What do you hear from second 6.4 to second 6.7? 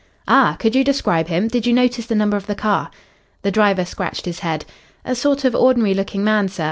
sir.